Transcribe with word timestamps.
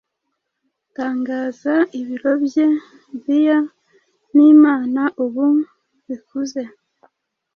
Tangaza 0.97 1.73
ibiro 1.99 2.31
bye 2.45 2.67
bia 3.23 3.57
nImana 4.33 5.01
ubu 5.23 5.45
bikuze, 6.07 6.61